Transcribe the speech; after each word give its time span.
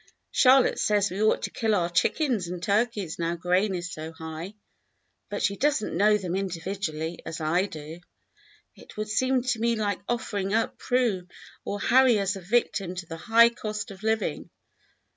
Charlotte 0.31 0.79
says 0.79 1.11
we 1.11 1.21
ought 1.21 1.43
to 1.43 1.51
kill 1.51 1.75
our 1.75 1.87
chickens 1.87 2.47
and 2.47 2.63
turkeys 2.63 3.19
now 3.19 3.35
grain 3.35 3.75
is 3.75 3.93
so 3.93 4.11
high; 4.11 4.55
but 5.29 5.43
she 5.43 5.55
does 5.55 5.83
n't 5.83 5.93
know 5.93 6.17
them 6.17 6.35
individually, 6.35 7.19
as 7.23 7.39
I 7.39 7.67
do. 7.67 7.99
It 8.75 8.97
would 8.97 9.09
seem 9.09 9.43
to 9.43 9.59
me 9.59 9.75
like 9.75 10.01
offering 10.09 10.55
up 10.55 10.79
Prue 10.79 11.27
or 11.63 11.79
Harry 11.79 12.17
as 12.17 12.35
a 12.35 12.41
victim 12.41 12.95
to 12.95 13.05
the 13.05 13.15
high 13.17 13.49
cost 13.49 13.91
of 13.91 14.01
living. 14.01 14.49